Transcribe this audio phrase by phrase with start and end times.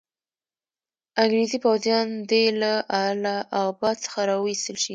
[1.23, 2.73] انګریزي پوځیان دي له
[3.07, 4.89] اله اباد څخه را وایستل شي.